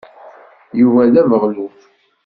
Yuba 0.79 1.03
d 1.13 1.15
abeɣluf. 1.21 1.79